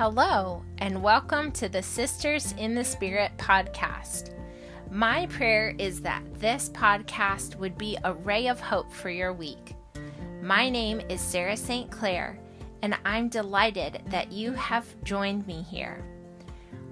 [0.00, 4.30] Hello, and welcome to the Sisters in the Spirit podcast.
[4.90, 9.76] My prayer is that this podcast would be a ray of hope for your week.
[10.40, 11.90] My name is Sarah St.
[11.90, 12.40] Clair,
[12.80, 16.02] and I'm delighted that you have joined me here.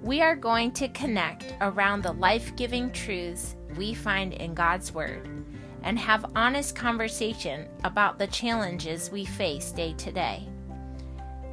[0.03, 5.27] We are going to connect around the life giving truths we find in God's Word
[5.81, 10.47] and have honest conversation about the challenges we face day to day.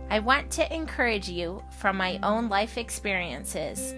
[0.08, 3.94] I want to encourage you from my own life experiences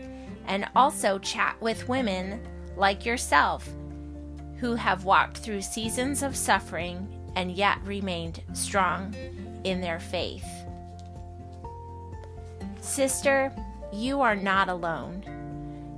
[0.46, 2.40] and also chat with women
[2.76, 3.68] like yourself
[4.56, 9.14] who have walked through seasons of suffering and yet remained strong
[9.64, 10.46] in their faith.
[12.80, 13.52] Sister,
[13.92, 15.22] you are not alone.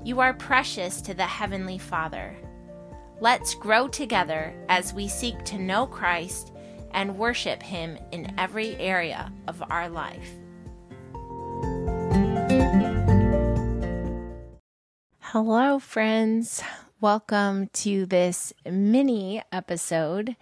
[0.05, 2.35] You are precious to the Heavenly Father.
[3.21, 6.53] Let's grow together as we seek to know Christ
[6.93, 10.31] and worship Him in every area of our life.
[15.21, 16.63] Hello, friends.
[17.01, 20.37] Welcome to this mini episode.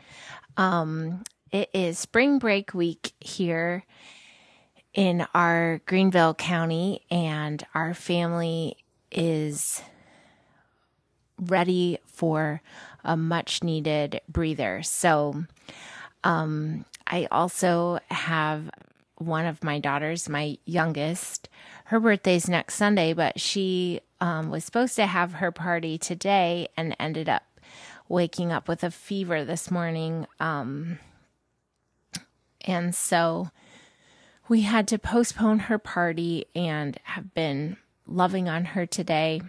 [0.57, 3.85] Um, it is spring break week here
[4.95, 8.77] in our Greenville County, and our family
[9.13, 9.83] is
[11.41, 12.61] ready for
[13.05, 14.83] a much needed breather.
[14.83, 15.45] So,
[16.25, 18.71] um, I also have
[19.17, 21.49] one of my daughters, my youngest.
[21.87, 26.97] Her birthday's next Sunday, but she um, was supposed to have her party today and
[27.01, 27.45] ended up
[28.09, 30.27] waking up with a fever this morning.
[30.41, 30.99] Um,
[32.63, 33.51] and so
[34.49, 39.43] we had to postpone her party and have been loving on her today.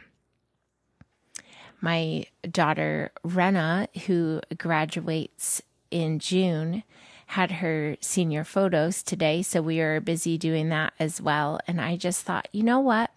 [1.82, 6.84] My daughter, Rena, who graduates in June
[7.28, 11.60] had her senior photos today, so we are busy doing that as well.
[11.68, 13.12] And I just thought, you know what?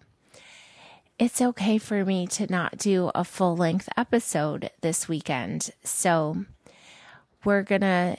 [1.17, 5.71] It's okay for me to not do a full length episode this weekend.
[5.83, 6.45] So
[7.43, 8.17] we're going to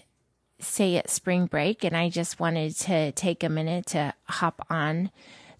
[0.58, 5.10] say it's spring break, and I just wanted to take a minute to hop on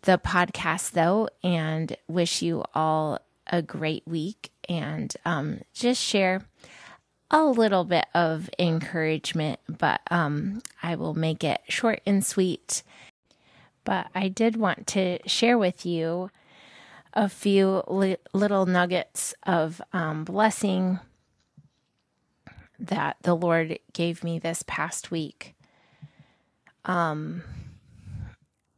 [0.03, 6.43] the podcast though and wish you all a great week and um, just share
[7.31, 12.83] a little bit of encouragement, but um, I will make it short and sweet.
[13.85, 16.31] But I did want to share with you
[17.13, 21.01] a few li- little nuggets of um, blessing
[22.79, 25.55] that the Lord gave me this past week.
[26.85, 27.43] Um,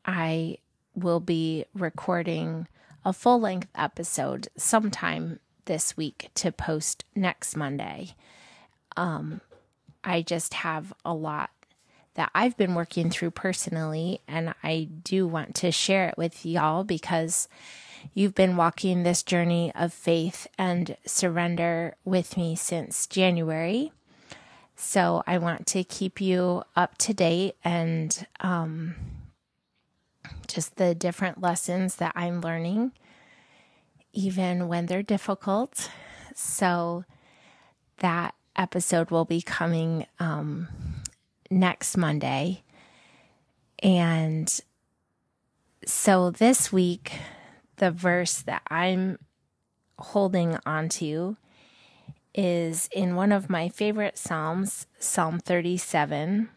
[0.04, 0.58] I
[0.94, 2.68] will be recording
[3.04, 8.14] a full length episode sometime this week to post next Monday.
[8.96, 9.40] Um,
[10.02, 11.50] I just have a lot
[12.14, 16.82] that I've been working through personally, and I do want to share it with y'all
[16.82, 17.46] because
[18.14, 23.92] you've been walking this journey of faith and surrender with me since January.
[24.76, 28.94] So I want to keep you up to date and um,
[30.46, 32.92] just the different lessons that I'm learning,
[34.16, 35.90] even when they're difficult.
[36.34, 37.04] So
[37.98, 40.68] that episode will be coming um,
[41.50, 42.64] next Monday.
[43.82, 44.60] And
[45.84, 47.12] so this week,
[47.76, 49.18] the verse that I'm
[49.98, 51.36] holding onto
[52.34, 56.48] is in one of my favorite Psalms, Psalm 37,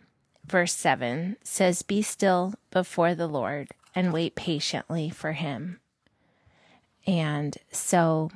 [0.46, 5.80] verse 7 says, Be still before the Lord and wait patiently for him.
[7.10, 8.30] And so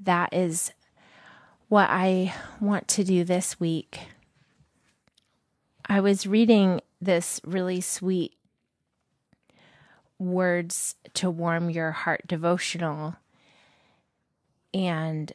[0.00, 0.72] that is
[1.66, 3.98] what I want to do this week.
[5.84, 8.34] I was reading this really sweet
[10.16, 13.16] words to warm your heart devotional
[14.72, 15.32] and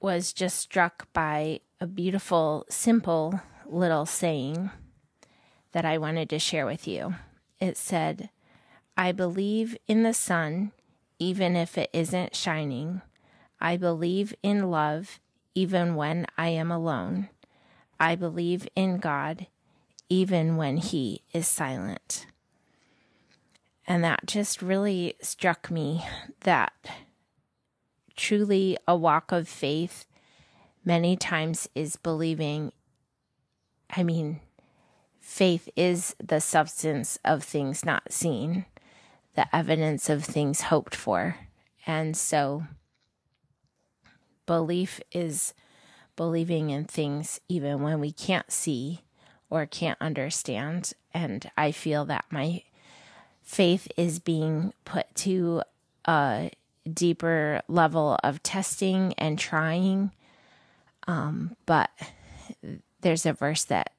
[0.00, 4.70] was just struck by a beautiful, simple little saying
[5.70, 7.14] that I wanted to share with you.
[7.60, 8.30] It said,
[8.96, 10.72] I believe in the sun,
[11.18, 13.02] even if it isn't shining.
[13.60, 15.20] I believe in love,
[15.54, 17.28] even when I am alone.
[18.00, 19.46] I believe in God,
[20.08, 22.26] even when He is silent.
[23.86, 26.04] And that just really struck me
[26.40, 26.72] that
[28.16, 30.06] truly a walk of faith
[30.84, 32.72] many times is believing.
[33.90, 34.40] I mean,
[35.20, 38.66] faith is the substance of things not seen,
[39.34, 41.36] the evidence of things hoped for.
[41.86, 42.64] And so
[44.46, 45.54] belief is
[46.16, 49.02] believing in things even when we can't see
[49.50, 50.92] or can't understand.
[51.14, 52.62] And I feel that my
[53.42, 55.62] faith is being put to
[56.04, 56.50] a
[56.90, 60.12] deeper level of testing and trying.
[61.06, 61.90] Um, but
[63.00, 63.92] there's a verse that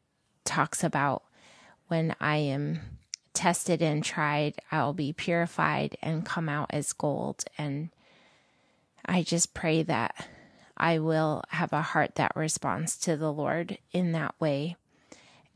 [0.45, 1.24] talks about
[1.88, 2.80] when I am
[3.33, 7.44] tested and tried, I'll be purified and come out as gold.
[7.57, 7.89] And
[9.06, 10.27] I just pray that
[10.77, 14.75] I will have a heart that responds to the Lord in that way.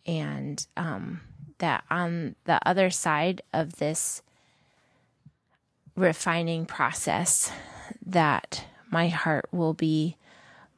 [0.06, 1.22] And um,
[1.60, 4.22] that on the other side of this
[5.96, 7.52] refining process,
[8.06, 10.18] that my heart will be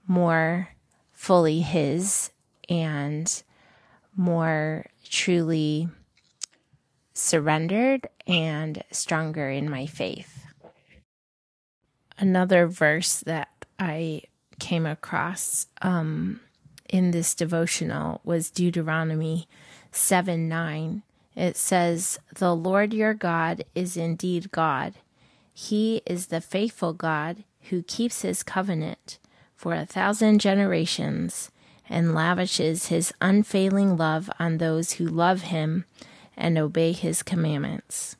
[0.08, 0.70] more
[1.12, 2.32] fully His
[2.68, 3.44] and
[4.16, 5.90] more truly
[7.20, 10.46] surrendered and stronger in my faith.
[12.18, 14.24] Another verse that I
[14.60, 16.42] came across um,
[16.90, 19.48] in this devotional was Deuteronomy
[19.92, 21.04] 7 9.
[21.36, 24.96] It says, The Lord your God is indeed God.
[25.54, 29.20] He is the faithful God who keeps his covenant
[29.56, 31.52] for a thousand generations
[31.90, 35.86] and lavishes his unfailing love on those who love him
[36.40, 38.16] and obey his commandments.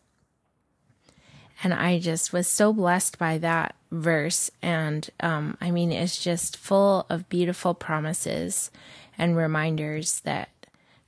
[1.64, 4.52] And I just was so blessed by that verse.
[4.62, 8.70] And um, I mean, it's just full of beautiful promises
[9.18, 10.50] and reminders that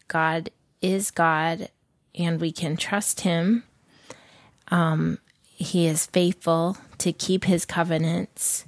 [0.08, 0.50] God
[0.81, 1.69] is God
[2.16, 3.64] and we can trust him.
[4.69, 8.66] Um, he is faithful to keep his covenants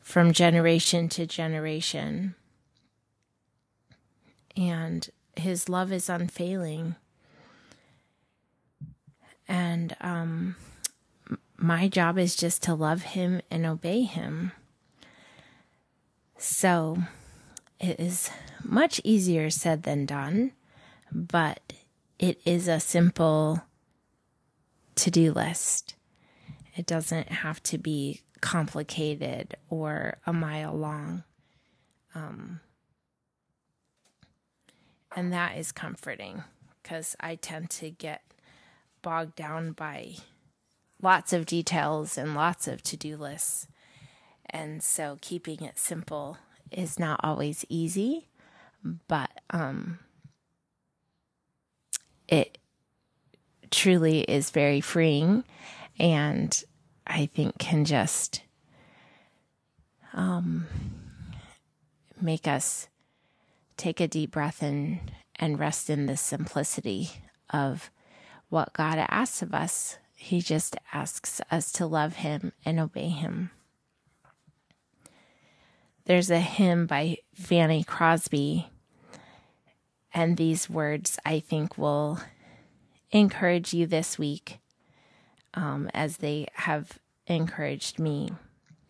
[0.00, 2.34] from generation to generation.
[4.56, 6.96] And his love is unfailing.
[9.50, 10.54] And um,
[11.56, 14.52] my job is just to love him and obey him.
[16.38, 16.98] So
[17.80, 18.30] it is
[18.62, 20.52] much easier said than done,
[21.10, 21.72] but
[22.20, 23.64] it is a simple
[24.94, 25.96] to do list.
[26.76, 31.24] It doesn't have to be complicated or a mile long.
[32.14, 32.60] Um,
[35.16, 36.44] and that is comforting
[36.82, 38.22] because I tend to get
[39.02, 40.14] bogged down by
[41.02, 43.66] lots of details and lots of to do lists.
[44.48, 46.38] And so keeping it simple
[46.70, 48.28] is not always easy,
[49.08, 49.98] but um,
[52.28, 52.58] it
[53.70, 55.44] truly is very freeing
[55.98, 56.64] and
[57.06, 58.42] I think can just
[60.12, 60.66] um,
[62.20, 62.88] make us
[63.76, 67.10] take a deep breath and, and rest in the simplicity
[67.50, 67.90] of
[68.50, 69.96] what God asks of us.
[70.14, 73.50] He just asks us to love Him and obey Him.
[76.04, 78.68] There's a hymn by Fanny Crosby,
[80.12, 82.20] and these words I think will
[83.12, 84.58] encourage you this week
[85.54, 88.32] um, as they have encouraged me.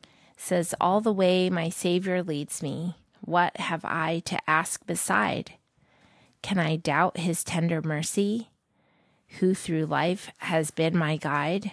[0.02, 5.52] It says, All the way my Savior leads me, what have I to ask beside?
[6.42, 8.48] Can I doubt his tender mercy?
[9.38, 11.73] Who through life has been my guide.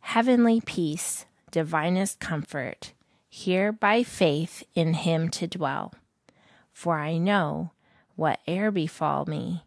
[0.00, 2.92] Heavenly peace, divinest comfort,
[3.28, 5.94] here by faith in him to dwell.
[6.72, 7.70] For I know,
[8.16, 9.64] whate'er befall me,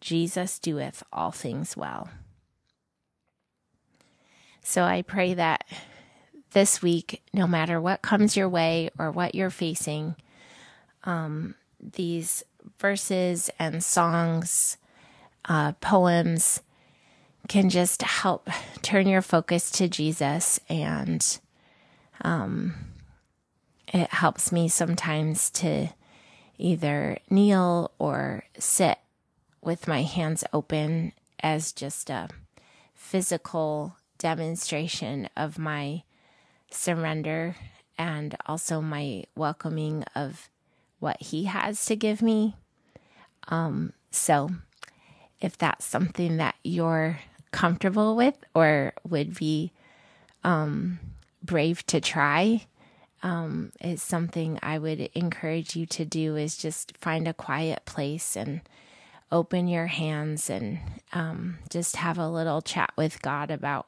[0.00, 2.08] Jesus doeth all things well.
[4.62, 5.64] So I pray that
[6.52, 10.16] this week, no matter what comes your way or what you're facing,
[11.04, 12.44] um, these
[12.78, 14.76] verses and songs
[15.44, 16.60] uh, poems
[17.48, 18.48] can just help
[18.82, 20.60] turn your focus to Jesus.
[20.68, 21.38] And
[22.22, 22.74] um,
[23.88, 25.88] it helps me sometimes to
[26.58, 28.98] either kneel or sit
[29.62, 32.28] with my hands open as just a
[32.94, 36.02] physical demonstration of my
[36.70, 37.56] surrender
[37.98, 40.48] and also my welcoming of
[41.00, 42.54] what he has to give me.
[43.48, 44.50] Um, so
[45.40, 47.20] if that's something that you're
[47.52, 49.72] comfortable with or would be
[50.44, 50.98] um,
[51.42, 52.66] brave to try,
[53.22, 58.36] um, is something I would encourage you to do is just find a quiet place
[58.36, 58.60] and
[59.32, 60.78] open your hands and
[61.12, 63.86] um, just have a little chat with God about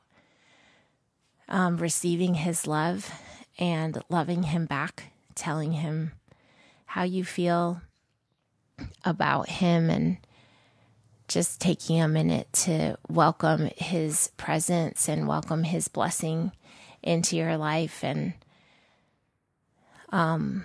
[1.49, 3.11] um, receiving His love
[3.59, 6.13] and loving Him back, telling Him
[6.87, 7.81] how you feel
[9.05, 10.19] about Him and
[11.33, 16.53] just taking a minute to welcome his presence and welcome his blessing
[17.03, 18.05] into your life.
[18.05, 18.35] And
[20.11, 20.65] um,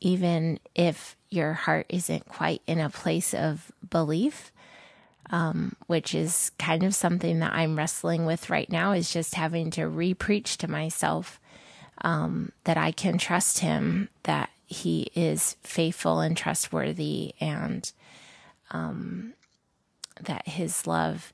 [0.00, 4.52] even if your heart isn't quite in a place of belief,
[5.30, 9.70] um, which is kind of something that I'm wrestling with right now, is just having
[9.72, 11.38] to re preach to myself
[12.02, 17.92] um, that I can trust Him, that He is faithful and trustworthy, and
[18.72, 19.34] um,
[20.24, 21.32] that His love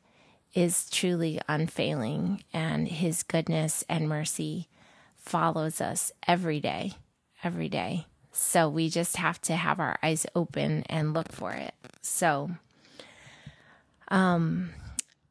[0.54, 4.68] is truly unfailing, and His goodness and mercy
[5.16, 6.92] follows us every day,
[7.42, 8.06] every day.
[8.32, 11.74] So we just have to have our eyes open and look for it.
[12.02, 12.50] So,
[14.08, 14.70] um,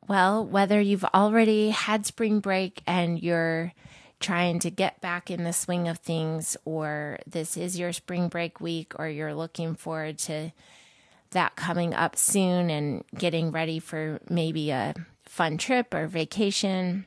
[0.07, 3.73] well, whether you've already had spring break and you're
[4.19, 8.59] trying to get back in the swing of things, or this is your spring break
[8.59, 10.51] week, or you're looking forward to
[11.35, 17.05] that coming up soon and getting ready for maybe a fun trip or vacation,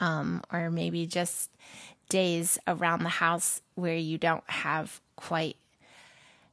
[0.00, 1.50] um, or maybe just
[2.08, 5.56] days around the house where you don't have quite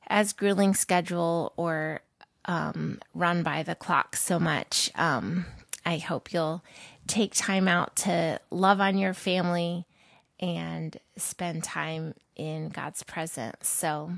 [0.08, 2.02] as grueling schedule or
[2.46, 4.92] um, run by the clock so much.
[4.96, 5.46] Um,
[5.86, 6.64] I hope you'll
[7.08, 9.86] take time out to love on your family
[10.40, 13.68] and spend time in God's presence.
[13.68, 14.12] So,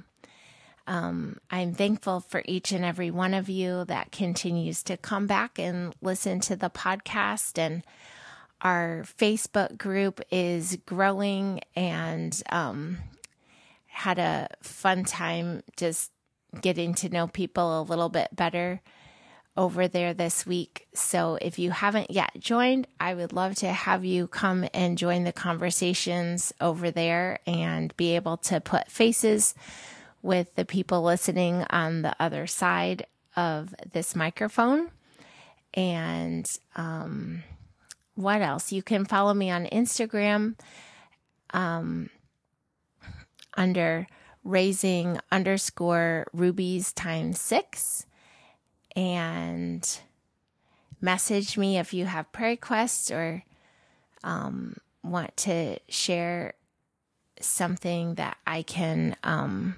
[0.87, 5.59] um, I'm thankful for each and every one of you that continues to come back
[5.59, 7.59] and listen to the podcast.
[7.59, 7.83] And
[8.61, 12.97] our Facebook group is growing and um,
[13.87, 16.11] had a fun time just
[16.61, 18.81] getting to know people a little bit better
[19.57, 20.87] over there this week.
[20.93, 25.23] So if you haven't yet joined, I would love to have you come and join
[25.23, 29.53] the conversations over there and be able to put faces
[30.21, 33.05] with the people listening on the other side
[33.35, 34.89] of this microphone.
[35.73, 37.43] And um,
[38.15, 38.71] what else?
[38.71, 40.55] You can follow me on Instagram
[41.51, 42.09] um,
[43.55, 44.07] under
[44.43, 48.05] raising underscore rubies times six
[48.95, 49.99] and
[51.01, 53.43] message me if you have prayer requests or
[54.23, 56.53] um, want to share
[57.39, 59.75] something that I can um,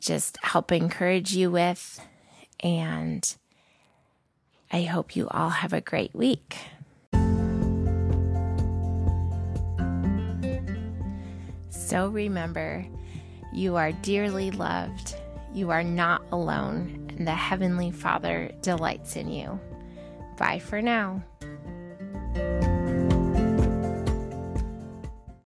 [0.00, 2.00] just help encourage you with.
[2.60, 3.36] And
[4.72, 6.56] I hope you all have a great week.
[11.70, 12.86] So remember,
[13.52, 15.16] you are dearly loved.
[15.54, 19.58] You are not alone, and the Heavenly Father delights in you.
[20.36, 21.22] Bye for now.